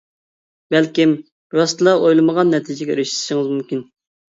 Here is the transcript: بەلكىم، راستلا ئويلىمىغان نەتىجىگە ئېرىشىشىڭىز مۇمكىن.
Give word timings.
بەلكىم، 0.75 1.13
راستلا 1.59 1.95
ئويلىمىغان 2.01 2.51
نەتىجىگە 2.57 2.99
ئېرىشىشىڭىز 2.99 3.55
مۇمكىن. 3.55 3.89